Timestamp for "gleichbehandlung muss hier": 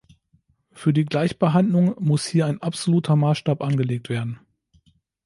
1.05-2.47